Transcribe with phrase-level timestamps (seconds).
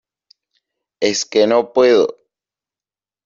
[0.99, 2.07] es que no puedo.